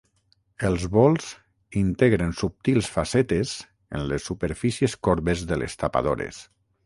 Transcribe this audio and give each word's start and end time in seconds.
Els 0.69 0.85
bols 0.93 1.27
integren 1.81 2.33
subtils 2.39 2.89
facetes 2.95 3.53
en 3.99 4.07
les 4.13 4.27
superfícies 4.31 4.97
corbes 5.09 5.45
de 5.53 5.61
les 5.65 5.79
tapadores. 5.85 6.43